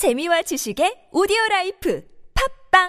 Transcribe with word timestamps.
재미와 0.00 0.40
지식의 0.40 1.12
오디오 1.12 1.36
라이프 1.50 2.02
팟빵 2.72 2.88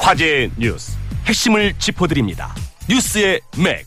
화제의 0.00 0.50
뉴스 0.58 0.96
핵심을 1.26 1.72
짚어드립니다. 1.78 2.52
뉴스의 2.88 3.40
맥. 3.62 3.86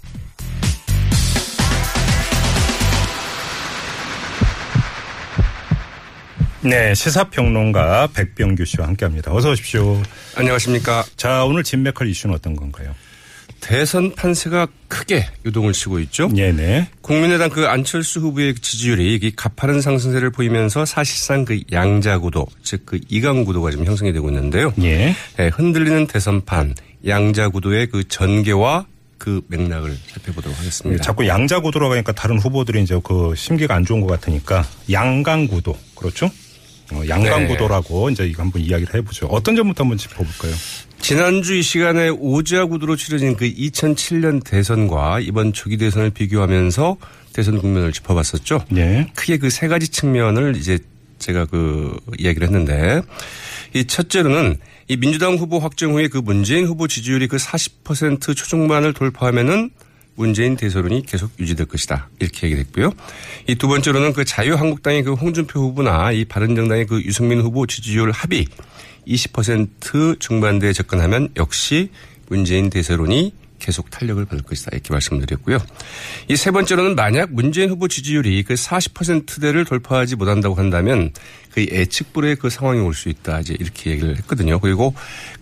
네, 6.61 6.95
시사평론가 6.95 8.07
백병규 8.15 8.63
씨와 8.63 8.87
함께합니다. 8.87 9.33
어서 9.33 9.51
오십시오. 9.51 10.01
안녕하십니까. 10.37 11.03
자, 11.17 11.43
오늘 11.43 11.63
진맥할 11.63 12.07
이슈는 12.07 12.33
어떤 12.33 12.55
건가요? 12.55 12.95
대선 13.59 14.13
판세가 14.13 14.67
크게 14.89 15.25
유동을 15.45 15.73
치고 15.73 15.99
있죠. 16.01 16.27
네네. 16.27 16.89
국민의당 17.01 17.49
그 17.49 17.65
안철수 17.67 18.19
후보의 18.19 18.55
지지율이 18.55 19.15
이 19.21 19.31
가파른 19.35 19.81
상승세를 19.81 20.31
보이면서 20.31 20.85
사실상 20.85 21.45
그 21.45 21.61
양자구도, 21.71 22.45
즉 22.61 22.85
그 22.85 22.99
이강구도가 23.07 23.71
지금 23.71 23.85
형성이 23.85 24.11
되고 24.11 24.29
있는데요. 24.29 24.73
예. 24.81 25.15
네, 25.37 25.47
흔들리는 25.47 26.07
대선판 26.07 26.75
양자구도의 27.07 27.87
그 27.87 28.07
전개와 28.07 28.85
그 29.17 29.41
맥락을 29.47 29.97
살펴보도록 30.07 30.59
하겠습니다. 30.59 31.01
자꾸 31.01 31.25
양자구도라고 31.27 31.93
하니까 31.93 32.11
다른 32.11 32.37
후보들이 32.39 32.83
이제 32.83 32.99
그 33.03 33.33
심기가 33.37 33.73
안 33.75 33.85
좋은 33.85 34.01
것 34.01 34.07
같으니까 34.07 34.65
양강구도. 34.91 35.77
그렇죠? 35.95 36.29
어, 36.91 37.01
양강구도라고 37.07 38.09
이제 38.09 38.25
이거 38.25 38.43
한번 38.43 38.61
이야기를 38.61 38.95
해보죠. 38.95 39.27
어떤 39.27 39.55
점부터 39.55 39.83
한번 39.83 39.97
짚어볼까요? 39.97 40.53
지난주 41.03 41.53
이 41.53 41.61
시간에 41.61 42.07
오지아 42.07 42.67
구도로 42.67 42.95
치러진 42.95 43.35
그 43.35 43.43
2007년 43.45 44.41
대선과 44.41 45.19
이번 45.19 45.51
조기 45.51 45.75
대선을 45.75 46.11
비교하면서 46.11 46.95
대선 47.33 47.59
국면을 47.59 47.91
짚어봤었죠. 47.91 48.63
네. 48.69 49.11
크게 49.13 49.37
그 49.37 49.49
세 49.49 49.67
가지 49.67 49.89
측면을 49.89 50.55
이제 50.55 50.79
제가 51.19 51.45
그 51.45 51.99
이야기를 52.17 52.47
했는데 52.47 53.01
이 53.73 53.83
첫째로는 53.83 54.55
이 54.87 54.95
민주당 54.95 55.35
후보 55.35 55.59
확정 55.59 55.91
후에 55.91 56.07
그 56.07 56.19
문재인 56.19 56.65
후보 56.65 56.87
지지율이 56.87 57.27
그 57.27 57.35
40% 57.35 58.33
초중반을 58.33 58.93
돌파하면은 58.93 59.71
문재인 60.15 60.55
대선론이 60.55 61.05
계속 61.05 61.31
유지될 61.39 61.65
것이다. 61.67 62.09
이렇게 62.19 62.47
얘기를 62.47 62.63
했고요. 62.65 62.91
이 63.47 63.55
두 63.55 63.67
번째로는 63.67 64.13
그 64.13 64.25
자유한국당의 64.25 65.03
그 65.03 65.13
홍준표 65.13 65.59
후보나 65.59 66.11
이 66.11 66.25
바른정당의 66.25 66.85
그 66.87 67.01
유승민 67.03 67.41
후보 67.41 67.65
지지율 67.65 68.11
합이 68.11 68.45
20% 69.07 70.19
중반대에 70.19 70.73
접근하면 70.73 71.29
역시 71.37 71.89
문재인 72.29 72.69
대세론이 72.69 73.33
계속 73.59 73.89
탄력을 73.89 74.23
받을 74.25 74.43
것이다. 74.43 74.71
이렇게 74.73 74.91
말씀드렸고요. 74.93 75.57
이 76.29 76.35
세 76.35 76.51
번째로는 76.51 76.95
만약 76.95 77.31
문재인 77.31 77.69
후보 77.69 77.87
지지율이 77.87 78.43
그 78.43 78.55
40%대를 78.55 79.63
돌파하지 79.63 80.17
못한다고 80.17 80.55
한다면 80.55 81.11
그 81.53 81.65
예측불의 81.65 82.35
그 82.37 82.49
상황이 82.49 82.79
올 82.81 82.93
수 82.93 83.07
있다. 83.07 83.39
이제 83.39 83.55
이렇게 83.57 83.91
얘기를 83.91 84.17
했거든요. 84.17 84.59
그리고 84.59 84.93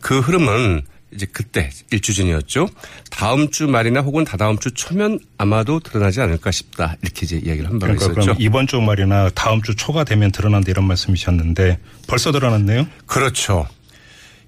그 0.01 0.19
흐름은 0.19 0.83
이제 1.13 1.25
그때 1.31 1.69
일주 1.91 2.13
전이었죠. 2.13 2.69
다음 3.09 3.49
주 3.51 3.67
말이나 3.67 4.01
혹은 4.01 4.23
다다음 4.23 4.57
주 4.57 4.71
초면 4.71 5.19
아마도 5.37 5.79
드러나지 5.79 6.21
않을까 6.21 6.51
싶다. 6.51 6.95
이렇게 7.01 7.25
이제 7.25 7.37
이야기를 7.37 7.69
한 7.69 7.79
바가 7.79 7.93
그러니까 7.93 8.21
있었죠. 8.21 8.37
이번 8.39 8.67
주 8.67 8.79
말이나 8.79 9.29
다음 9.29 9.61
주 9.61 9.75
초가 9.75 10.03
되면 10.03 10.31
드러난다 10.31 10.71
이런 10.71 10.87
말씀이셨는데 10.87 11.79
벌써 12.07 12.31
드러났네요? 12.31 12.87
그렇죠. 13.05 13.67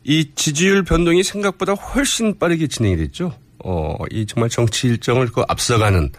이 0.04 0.32
지지율 0.36 0.84
변동이 0.84 1.24
생각보다 1.24 1.74
훨씬 1.74 2.38
빠르게 2.38 2.68
진행이 2.68 2.98
됐죠. 2.98 3.34
어, 3.60 3.96
이 4.12 4.26
정말 4.26 4.50
정치 4.50 4.88
일정을 4.88 5.28
그 5.28 5.44
앞서가는 5.48 6.12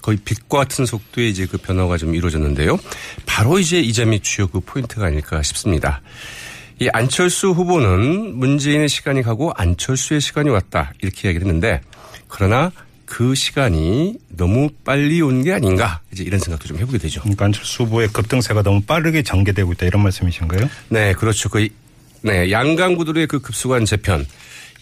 거의 0.00 0.18
빛과 0.24 0.58
같은 0.58 0.86
속도의 0.86 1.30
이제 1.30 1.46
그 1.46 1.58
변화가 1.58 1.96
좀 1.98 2.14
이루어졌는데요. 2.14 2.78
바로 3.26 3.58
이제 3.58 3.80
이 3.80 3.92
점이 3.92 4.20
주요 4.20 4.46
그 4.46 4.60
포인트가 4.60 5.06
아닐까 5.06 5.42
싶습니다. 5.42 6.00
이 6.78 6.88
안철수 6.92 7.48
후보는 7.50 8.36
문재인의 8.38 8.88
시간이 8.88 9.22
가고 9.22 9.52
안철수의 9.56 10.20
시간이 10.20 10.50
왔다. 10.50 10.92
이렇게 11.00 11.28
이야기를 11.28 11.46
했는데 11.46 11.80
그러나 12.28 12.70
그 13.06 13.34
시간이 13.34 14.16
너무 14.36 14.68
빨리 14.84 15.22
온 15.22 15.42
게 15.42 15.52
아닌가. 15.52 16.00
이제 16.12 16.22
이런 16.24 16.38
생각도 16.40 16.66
좀 16.68 16.78
해보게 16.78 16.98
되죠. 16.98 17.20
그러니까 17.22 17.46
안철수 17.46 17.84
후보의 17.84 18.08
급등세가 18.08 18.62
너무 18.62 18.82
빠르게 18.82 19.22
전개되고 19.22 19.72
있다 19.72 19.86
이런 19.86 20.02
말씀이신가요? 20.02 20.68
네, 20.90 21.12
그렇죠. 21.14 21.48
그, 21.48 21.68
네, 22.22 22.50
양강구들의 22.50 23.26
그 23.28 23.40
급수관 23.40 23.84
재편. 23.84 24.26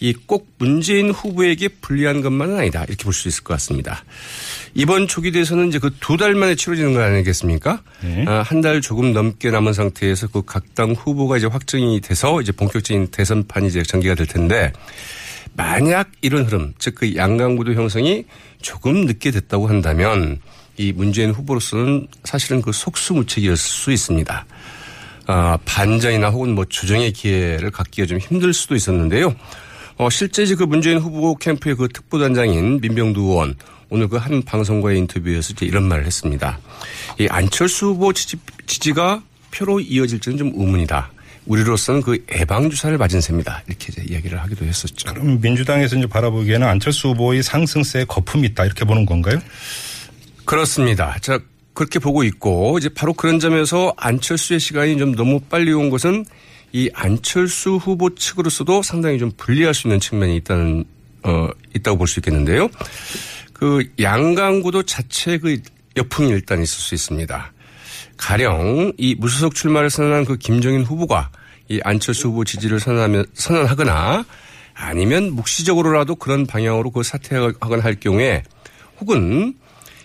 이 0.00 0.12
꼭 0.26 0.48
문재인 0.58 1.10
후보에게 1.10 1.68
불리한 1.68 2.20
것만은 2.22 2.58
아니다. 2.58 2.84
이렇게 2.88 3.04
볼 3.04 3.12
수 3.12 3.28
있을 3.28 3.44
것 3.44 3.54
같습니다. 3.54 4.04
이번 4.74 5.06
초기 5.06 5.30
대선은 5.30 5.68
이제 5.68 5.78
그 5.78 5.90
두 6.00 6.16
달 6.16 6.34
만에 6.34 6.54
치러지는 6.56 6.94
거 6.94 7.00
아니겠습니까? 7.02 7.80
네. 8.02 8.24
아, 8.26 8.42
한달 8.44 8.80
조금 8.80 9.12
넘게 9.12 9.50
남은 9.50 9.72
상태에서 9.72 10.28
그 10.28 10.42
각 10.42 10.64
당 10.74 10.92
후보가 10.92 11.36
이제 11.36 11.46
확정이 11.46 12.00
돼서 12.00 12.40
이제 12.40 12.50
본격적인 12.52 13.08
대선판이 13.08 13.68
이제 13.68 13.82
전개가 13.84 14.14
될 14.16 14.26
텐데 14.26 14.72
만약 15.56 16.10
이런 16.20 16.44
흐름, 16.44 16.74
즉 16.78 16.96
그 16.96 17.14
양강구도 17.14 17.74
형성이 17.74 18.24
조금 18.60 19.04
늦게 19.06 19.30
됐다고 19.30 19.68
한다면 19.68 20.40
이 20.76 20.92
문재인 20.92 21.30
후보로서는 21.30 22.08
사실은 22.24 22.60
그 22.60 22.72
속수무책이었을 22.72 23.56
수 23.56 23.92
있습니다. 23.92 24.46
아, 25.26 25.58
반전이나 25.64 26.30
혹은 26.30 26.54
뭐 26.56 26.64
조정의 26.64 27.12
기회를 27.12 27.70
갖기가 27.70 28.06
좀 28.06 28.18
힘들 28.18 28.52
수도 28.52 28.74
있었는데요. 28.74 29.34
어, 29.96 30.10
실제 30.10 30.44
그 30.54 30.64
문재인 30.64 30.98
후보 30.98 31.36
캠프의 31.36 31.76
그 31.76 31.88
특보단장인 31.88 32.80
민병두 32.80 33.20
의원 33.20 33.54
오늘 33.90 34.08
그 34.08 34.16
한 34.16 34.42
방송과의 34.42 34.98
인터뷰에서 34.98 35.52
이제 35.52 35.66
이런 35.66 35.84
말을 35.84 36.06
했습니다. 36.06 36.58
이 37.18 37.28
안철수 37.30 37.86
후보 37.86 38.12
지지, 38.12 38.36
지지가 38.66 39.22
표로 39.52 39.80
이어질지는 39.80 40.38
좀 40.38 40.52
의문이다. 40.54 41.12
우리로서는 41.46 42.00
그 42.02 42.24
예방 42.34 42.70
주사를 42.70 42.96
맞은 42.96 43.20
셈이다. 43.20 43.62
이렇게 43.68 43.92
이제 43.92 44.02
이야기를 44.08 44.40
하기도 44.42 44.64
했었죠. 44.64 45.12
그럼 45.12 45.40
민주당에서 45.40 45.96
이제 45.96 46.06
바라보기에는 46.06 46.66
안철수 46.66 47.08
후보의 47.08 47.42
상승세에 47.42 48.06
거품이 48.06 48.48
있다 48.48 48.64
이렇게 48.64 48.84
보는 48.84 49.04
건가요? 49.06 49.38
그렇습니다. 50.44 51.16
자, 51.20 51.38
그렇게 51.74 51.98
보고 51.98 52.24
있고 52.24 52.78
이제 52.78 52.88
바로 52.88 53.12
그런 53.12 53.40
점에서 53.40 53.92
안철수의 53.96 54.58
시간이 54.58 54.96
좀 54.96 55.14
너무 55.14 55.40
빨리 55.40 55.72
온 55.72 55.90
것은 55.90 56.24
이 56.74 56.90
안철수 56.92 57.76
후보 57.76 58.12
측으로서도 58.16 58.82
상당히 58.82 59.16
좀 59.20 59.30
불리할 59.36 59.74
수 59.74 59.86
있는 59.86 60.00
측면이 60.00 60.34
있다는 60.38 60.84
어 61.22 61.48
있다고 61.72 61.98
볼 61.98 62.08
수 62.08 62.18
있겠는데요. 62.18 62.68
그 63.52 63.88
양강구도 64.00 64.82
자체 64.82 65.38
그 65.38 65.62
여풍이 65.96 66.30
일단 66.30 66.60
있을 66.60 66.76
수 66.76 66.96
있습니다. 66.96 67.52
가령 68.16 68.92
이 68.98 69.14
무소속 69.14 69.54
출마를 69.54 69.88
선언한 69.88 70.24
그 70.24 70.36
김정인 70.36 70.82
후보가 70.82 71.30
이 71.68 71.80
안철수 71.84 72.28
후보 72.28 72.44
지지를 72.44 72.80
선언하면 72.80 73.26
선언하거나 73.34 74.24
아니면 74.74 75.32
묵시적으로라도 75.32 76.16
그런 76.16 76.44
방향으로 76.44 76.90
그 76.90 77.04
사퇴하거나 77.04 77.84
할 77.84 77.94
경우에 77.94 78.42
혹은 79.00 79.54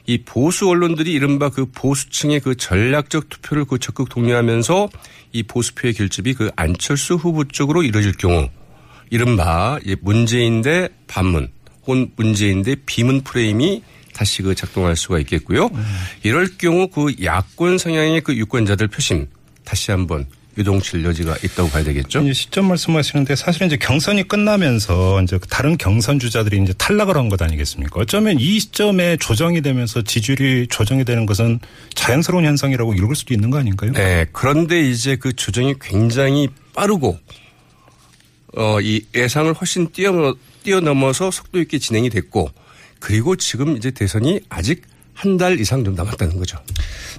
이 0.10 0.24
보수 0.24 0.68
언론들이 0.68 1.14
이른바 1.14 1.50
그 1.50 1.68
보수층의 1.72 2.40
그 2.40 2.58
전략적 2.58 3.30
투표를 3.30 3.66
그 3.66 3.78
적극 3.78 4.10
독려하면서 4.10 4.90
이 5.34 5.44
보수표의 5.44 5.94
결집이 5.94 6.34
그 6.34 6.50
안철수 6.56 7.14
후보 7.14 7.44
쪽으로 7.44 7.84
이루어질 7.84 8.14
경우 8.14 8.50
이른바 9.12 9.78
문재인 10.02 10.64
대 10.64 10.90
반문 11.06 11.50
혹은 11.84 12.12
문재인 12.16 12.64
대 12.64 12.76
비문 12.88 13.22
프레임이 13.22 13.84
다시 14.12 14.42
그 14.42 14.56
작동할 14.56 14.96
수가 14.96 15.20
있겠고요. 15.20 15.70
이럴 16.24 16.58
경우 16.58 16.88
그 16.88 17.14
야권 17.24 17.78
성향의 17.78 18.22
그 18.22 18.36
유권자들 18.36 18.88
표심 18.88 19.28
다시 19.64 19.92
한번 19.92 20.26
유동칠 20.60 21.04
여지가 21.06 21.38
있다고 21.44 21.70
봐야 21.70 21.84
되겠죠. 21.84 22.20
이제 22.22 22.34
시점 22.34 22.68
말씀하시는데 22.68 23.36
사실은 23.38 23.68
이제 23.68 23.78
경선이 23.78 24.28
끝나면서 24.28 25.22
이제 25.24 25.40
다른 25.50 25.78
경선 25.78 26.20
주자들이 26.20 26.62
이제 26.62 26.74
탈락을 26.74 27.16
한 27.16 27.30
것 27.30 27.42
아니겠습니까? 27.42 28.02
어쩌면 28.02 28.38
이 28.40 28.60
시점에 28.60 29.16
조정이 29.18 29.62
되면서 29.62 30.02
지지율이 30.02 30.68
조정이 30.70 31.06
되는 31.06 31.26
것은 31.26 31.60
자연스러운 31.94 32.44
현상이라고 32.46 32.94
읽을 32.96 33.16
수도 33.16 33.34
있는 33.34 33.50
거 33.52 33.60
아닌가요? 33.60 33.94
네. 33.94 34.26
그런데 34.34 34.82
이제 34.82 35.16
그 35.16 35.32
조정이 35.34 35.76
굉장히 35.80 36.48
빠르고 36.76 37.18
어, 38.58 38.82
이 38.82 39.06
예상을 39.16 39.54
훨씬 39.54 39.90
뛰어넘, 39.92 40.34
뛰어넘어서 40.64 41.32
속도 41.32 41.60
있게 41.62 41.78
진행이 41.80 42.10
됐고 42.10 42.50
그리고 43.00 43.36
지금 43.36 43.78
이제 43.78 43.92
대선이 43.92 44.42
아직 44.50 44.82
한 45.20 45.38
달 45.38 45.60
이상 45.60 45.84
좀 45.84 45.96
남았다는 45.96 46.38
거죠. 46.38 46.58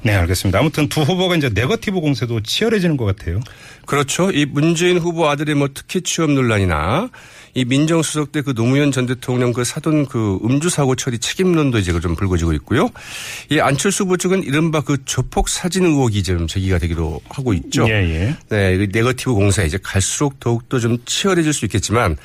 네, 0.02 0.14
알겠습니다. 0.14 0.58
아무튼 0.58 0.88
두 0.88 1.02
후보가 1.02 1.37
이제 1.37 1.50
네거티브 1.50 2.00
공세도 2.00 2.41
치열해지는 2.43 2.97
것 2.97 3.05
같아요. 3.05 3.41
그렇죠. 3.85 4.31
이 4.31 4.47
문재인 4.47 4.99
후보 4.99 5.29
아들의 5.29 5.55
뭐 5.55 5.69
특혜 5.75 6.00
취업 6.00 6.31
논란이나 6.31 7.11
이 7.55 7.64
민정수석 7.64 8.32
때 8.32 8.41
그 8.41 8.55
노무현 8.55 8.91
전 8.91 9.05
대통령 9.06 9.52
그 9.52 9.64
사돈 9.64 10.06
그 10.06 10.38
음주 10.44 10.70
사고 10.70 10.94
처리 10.94 11.19
책임론도 11.19 11.79
이제 11.79 11.93
좀 12.00 12.14
불거지고 12.14 12.55
있고요. 12.55 12.88
이 13.50 13.61
안철수 13.61 14.05
후보 14.05 14.17
측은 14.17 14.44
이른바 14.44 14.81
그 14.81 15.05
조폭 15.05 15.49
사진 15.50 15.85
의혹이 15.85 16.23
지금 16.23 16.46
제기가 16.46 16.79
되기도 16.79 17.20
하고 17.29 17.53
있죠. 17.53 17.87
예, 17.88 17.93
예. 17.93 18.37
네, 18.49 18.75
이 18.76 18.88
네거티브 18.91 19.35
공세 19.35 19.67
이제 19.67 19.79
갈수록 19.82 20.41
더욱더 20.41 20.79
좀 20.79 20.96
치열해질 21.05 21.53
수 21.53 21.67
있겠지만 21.67 22.17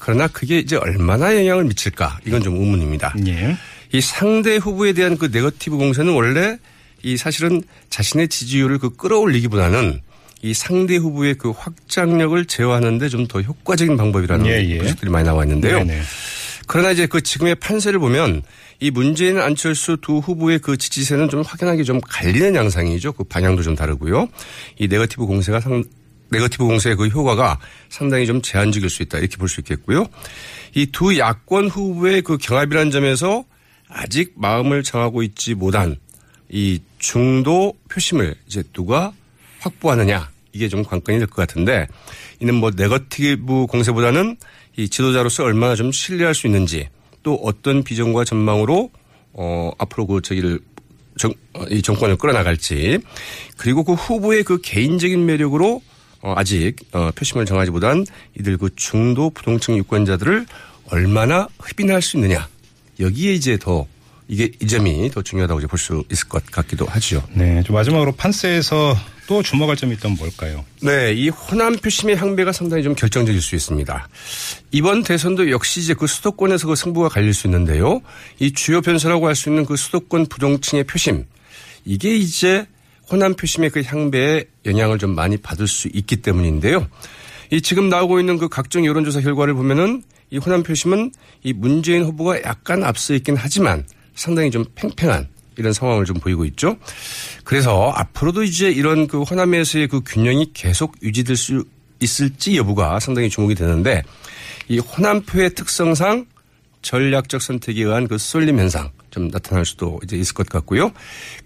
그러나 0.00 0.26
그게 0.26 0.58
이제 0.58 0.76
얼마나 0.76 1.36
영향을 1.36 1.64
미칠까 1.64 2.18
이건 2.26 2.42
좀 2.42 2.56
의문입니다. 2.56 3.14
예. 3.28 3.56
이 3.92 4.00
상대 4.00 4.56
후보에 4.56 4.92
대한 4.92 5.18
그 5.18 5.28
네거티브 5.32 5.76
공세는 5.76 6.12
원래 6.12 6.58
이 7.02 7.16
사실은 7.16 7.62
자신의 7.88 8.28
지지율을 8.28 8.78
그 8.78 8.90
끌어올리기보다는 8.96 10.00
이 10.42 10.54
상대 10.54 10.96
후보의 10.96 11.34
그 11.34 11.50
확장력을 11.50 12.42
제어하는데 12.46 13.08
좀 13.08 13.26
더 13.28 13.40
효과적인 13.42 13.96
방법이라는 13.96 14.46
예, 14.46 14.64
예. 14.68 14.78
분석들이 14.78 15.10
많이 15.10 15.24
나와 15.24 15.44
있는데요. 15.44 15.78
네네. 15.84 16.00
그러나 16.66 16.90
이제 16.92 17.06
그 17.06 17.20
지금의 17.20 17.56
판세를 17.56 17.98
보면 17.98 18.42
이 18.78 18.90
문재인 18.90 19.38
안철수 19.38 19.96
두 20.00 20.18
후보의 20.18 20.60
그 20.60 20.76
지지세는 20.76 21.28
좀 21.28 21.42
확연하게 21.42 21.82
좀 21.84 22.00
갈리는 22.00 22.54
양상이죠. 22.54 23.12
그 23.12 23.24
방향도 23.24 23.62
좀 23.62 23.74
다르고요. 23.74 24.28
이 24.78 24.88
네거티브 24.88 25.26
공세가 25.26 25.60
상 25.60 25.82
네거티브 26.30 26.64
공세의 26.64 26.96
그 26.96 27.08
효과가 27.08 27.58
상당히 27.88 28.24
좀 28.26 28.40
제한적일 28.40 28.88
수 28.88 29.02
있다 29.02 29.18
이렇게 29.18 29.36
볼 29.36 29.48
수 29.48 29.60
있겠고요. 29.60 30.06
이 30.74 30.86
두 30.86 31.18
야권 31.18 31.68
후보의 31.68 32.22
그 32.22 32.38
경합이라는 32.38 32.90
점에서 32.92 33.44
아직 33.90 34.32
마음을 34.36 34.82
정하고 34.82 35.22
있지 35.22 35.54
못한 35.54 35.96
이 36.48 36.80
중도 36.98 37.74
표심을 37.90 38.34
이제 38.46 38.62
누가 38.72 39.12
확보하느냐 39.60 40.30
이게 40.52 40.68
좀 40.68 40.82
관건이 40.82 41.18
될 41.18 41.28
것 41.28 41.36
같은데 41.36 41.86
이는 42.40 42.54
뭐 42.54 42.70
네거티브 42.74 43.66
공세보다는 43.66 44.36
이 44.76 44.88
지도자로서 44.88 45.44
얼마나 45.44 45.74
좀 45.74 45.92
신뢰할 45.92 46.34
수 46.34 46.46
있는지 46.46 46.88
또 47.22 47.34
어떤 47.34 47.82
비전과 47.84 48.24
전망으로 48.24 48.90
어 49.32 49.70
앞으로 49.78 50.06
그 50.06 50.22
저기를 50.22 50.60
정, 51.18 51.32
어, 51.52 51.64
이 51.70 51.82
정권을 51.82 52.16
끌어나갈지 52.16 52.98
그리고 53.56 53.84
그 53.84 53.92
후보의 53.92 54.42
그 54.42 54.60
개인적인 54.60 55.24
매력으로 55.26 55.82
어 56.22 56.34
아직 56.36 56.76
어 56.92 57.10
표심을 57.14 57.46
정하지보단 57.46 58.06
이들 58.38 58.56
그 58.56 58.70
중도 58.74 59.30
부동층 59.30 59.76
유권자들을 59.76 60.46
얼마나 60.90 61.46
흡인할 61.58 62.02
수 62.02 62.16
있느냐 62.16 62.48
여기에 63.00 63.32
이제 63.34 63.58
더 63.58 63.86
이게 64.28 64.50
이 64.60 64.66
점이 64.66 65.10
더 65.10 65.22
중요하다고 65.22 65.66
볼수 65.66 66.04
있을 66.10 66.28
것 66.28 66.46
같기도 66.46 66.86
하죠. 66.86 67.22
네, 67.32 67.62
좀 67.64 67.74
마지막으로 67.74 68.12
판세에서 68.12 68.96
또 69.26 69.42
주목할 69.42 69.76
점이 69.76 69.94
있다면 69.94 70.18
뭘까요? 70.18 70.64
네, 70.82 71.12
이 71.14 71.28
호남 71.28 71.76
표심의 71.76 72.16
향배가 72.16 72.52
상당히 72.52 72.84
좀 72.84 72.94
결정적일 72.94 73.42
수 73.42 73.56
있습니다. 73.56 74.08
이번 74.70 75.02
대선도 75.02 75.50
역시 75.50 75.80
이제 75.80 75.94
그 75.94 76.06
수도권에서 76.06 76.68
그 76.68 76.76
승부가 76.76 77.08
갈릴 77.08 77.34
수 77.34 77.48
있는데요. 77.48 78.02
이 78.38 78.52
주요 78.52 78.80
변수라고 78.80 79.26
할 79.26 79.34
수 79.34 79.48
있는 79.48 79.64
그 79.64 79.76
수도권 79.76 80.26
부동층의 80.26 80.84
표심. 80.84 81.24
이게 81.84 82.14
이제 82.14 82.66
호남 83.10 83.34
표심의 83.34 83.70
그 83.70 83.82
향배에 83.82 84.44
영향을 84.64 84.98
좀 84.98 85.16
많이 85.16 85.36
받을 85.36 85.66
수 85.66 85.88
있기 85.92 86.16
때문인데요. 86.16 86.86
이 87.50 87.60
지금 87.60 87.88
나오고 87.88 88.20
있는 88.20 88.38
그 88.38 88.48
각종 88.48 88.86
여론조사 88.86 89.22
결과를 89.22 89.54
보면은 89.54 90.04
이 90.30 90.38
호남 90.38 90.62
표심은 90.62 91.12
이 91.42 91.52
문재인 91.52 92.04
후보가 92.04 92.42
약간 92.42 92.84
앞서 92.84 93.14
있긴 93.14 93.36
하지만 93.36 93.84
상당히 94.14 94.50
좀 94.50 94.64
팽팽한 94.74 95.28
이런 95.56 95.72
상황을 95.72 96.04
좀 96.04 96.18
보이고 96.18 96.44
있죠. 96.46 96.76
그래서 97.44 97.92
앞으로도 97.94 98.42
이제 98.42 98.70
이런 98.70 99.06
그 99.06 99.22
호남에서의 99.22 99.88
그 99.88 100.00
균형이 100.00 100.52
계속 100.54 100.96
유지될 101.02 101.36
수 101.36 101.64
있을지 102.00 102.56
여부가 102.56 102.98
상당히 103.00 103.28
주목이 103.28 103.54
되는데 103.54 104.02
이 104.68 104.78
호남표의 104.78 105.54
특성상 105.54 106.26
전략적 106.82 107.42
선택에 107.42 107.82
의한 107.82 108.08
그 108.08 108.16
쏠림 108.16 108.58
현상 108.58 108.90
좀 109.10 109.28
나타날 109.28 109.66
수도 109.66 110.00
이제 110.04 110.16
있을 110.16 110.34
것 110.34 110.48
같고요. 110.48 110.92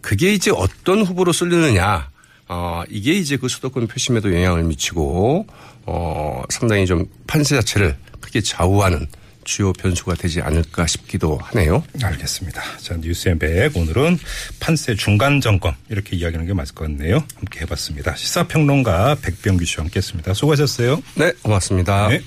그게 0.00 0.32
이제 0.32 0.50
어떤 0.54 1.02
후보로 1.02 1.32
쏠리느냐. 1.32 2.10
어, 2.46 2.82
이게 2.90 3.12
이제 3.14 3.36
그 3.38 3.48
수도권 3.48 3.86
표심에도 3.86 4.32
영향을 4.32 4.64
미치고, 4.64 5.46
어, 5.86 6.42
상당히 6.50 6.84
좀 6.84 7.06
판세 7.26 7.56
자체를 7.56 7.96
크게 8.24 8.40
좌우하는 8.40 9.06
주요 9.44 9.74
변수가 9.74 10.14
되지 10.14 10.40
않을까 10.40 10.86
싶기도 10.86 11.38
하네요. 11.42 11.84
알겠습니다. 12.02 12.62
자, 12.78 12.96
뉴스의 12.96 13.36
맥 13.38 13.76
오늘은 13.76 14.18
판세 14.58 14.94
중간 14.94 15.42
점검 15.42 15.74
이렇게 15.90 16.16
이야기하는 16.16 16.46
게 16.46 16.54
맞을 16.54 16.74
것 16.74 16.86
같네요. 16.86 17.22
함께 17.36 17.60
해봤습니다. 17.60 18.16
시사평론가 18.16 19.16
백병규 19.20 19.66
씨와 19.66 19.84
함께했습니다. 19.84 20.32
수고하셨어요. 20.32 21.02
네, 21.16 21.32
고맙습니다. 21.42 22.08
네. 22.08 22.22